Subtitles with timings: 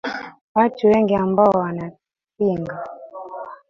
[0.55, 2.87] watu wengine ambao wanapinga